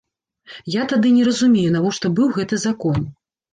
[0.75, 3.09] Я тады не разумею, навошта быў гэты закон.